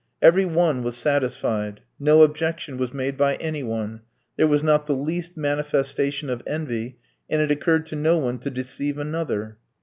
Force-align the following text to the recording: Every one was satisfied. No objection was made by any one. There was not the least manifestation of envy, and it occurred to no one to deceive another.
Every 0.19 0.45
one 0.45 0.81
was 0.81 0.97
satisfied. 0.97 1.81
No 1.99 2.23
objection 2.23 2.77
was 2.79 2.91
made 2.91 3.17
by 3.17 3.35
any 3.35 3.61
one. 3.61 4.01
There 4.35 4.47
was 4.47 4.63
not 4.63 4.87
the 4.87 4.95
least 4.95 5.37
manifestation 5.37 6.27
of 6.27 6.41
envy, 6.47 6.97
and 7.29 7.39
it 7.39 7.51
occurred 7.51 7.85
to 7.85 7.95
no 7.95 8.17
one 8.17 8.39
to 8.39 8.49
deceive 8.49 8.97
another. 8.97 9.59